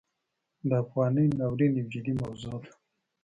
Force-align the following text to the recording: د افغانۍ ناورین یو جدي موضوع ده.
د 0.69 0.71
افغانۍ 0.83 1.25
ناورین 1.39 1.73
یو 1.77 1.91
جدي 1.93 2.13
موضوع 2.21 2.55
ده. 2.63 2.71